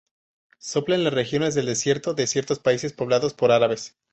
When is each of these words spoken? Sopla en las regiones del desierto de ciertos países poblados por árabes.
Sopla 0.57 0.95
en 0.95 1.03
las 1.03 1.13
regiones 1.13 1.53
del 1.53 1.67
desierto 1.67 2.15
de 2.15 2.25
ciertos 2.25 2.57
países 2.57 2.91
poblados 2.91 3.35
por 3.35 3.51
árabes. 3.51 3.95